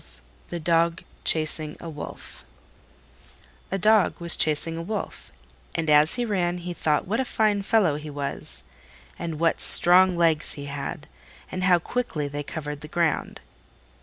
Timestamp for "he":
6.15-6.25, 6.57-6.73, 7.97-8.09, 10.53-10.65